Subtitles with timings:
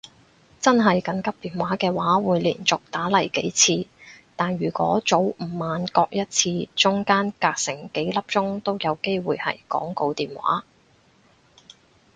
[0.59, 3.87] 真係緊急電話嘅話會連續打嚟幾次，
[4.35, 10.63] 但如果早午晚各一次中間隔成幾粒鐘都有機會係廣告電話